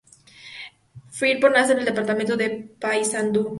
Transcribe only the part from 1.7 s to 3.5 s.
en el departamento de Paysandú.